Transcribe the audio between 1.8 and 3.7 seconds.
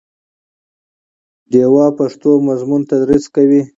پښتو مضمون تدریس کوي